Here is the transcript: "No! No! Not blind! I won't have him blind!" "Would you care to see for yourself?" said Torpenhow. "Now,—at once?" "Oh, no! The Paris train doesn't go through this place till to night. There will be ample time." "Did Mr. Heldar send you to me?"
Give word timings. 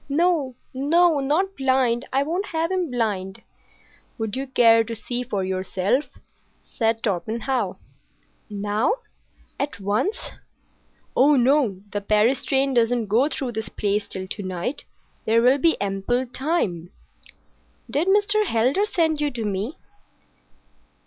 "No! 0.09 0.55
No! 0.73 1.19
Not 1.19 1.55
blind! 1.55 2.05
I 2.11 2.23
won't 2.23 2.47
have 2.47 2.71
him 2.71 2.89
blind!" 2.89 3.43
"Would 4.17 4.35
you 4.35 4.47
care 4.47 4.83
to 4.83 4.95
see 4.95 5.21
for 5.21 5.43
yourself?" 5.43 6.05
said 6.65 7.03
Torpenhow. 7.03 7.77
"Now,—at 8.49 9.79
once?" 9.79 10.17
"Oh, 11.15 11.35
no! 11.35 11.81
The 11.91 12.01
Paris 12.01 12.43
train 12.45 12.73
doesn't 12.73 13.09
go 13.09 13.29
through 13.29 13.51
this 13.51 13.69
place 13.69 14.07
till 14.07 14.27
to 14.27 14.41
night. 14.41 14.85
There 15.25 15.43
will 15.43 15.59
be 15.59 15.79
ample 15.79 16.25
time." 16.25 16.89
"Did 17.87 18.07
Mr. 18.07 18.45
Heldar 18.47 18.85
send 18.85 19.21
you 19.21 19.29
to 19.29 19.45
me?" 19.45 19.77